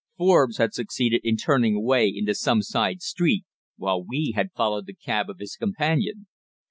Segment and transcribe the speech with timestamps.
[0.17, 3.43] Forbes had succeeded in turning away into some side street,
[3.77, 6.25] while we had followed the cab of his companion.